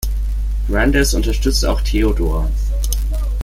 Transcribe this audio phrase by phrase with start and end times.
[0.67, 2.49] Brandeis unterstützt auch Theodor.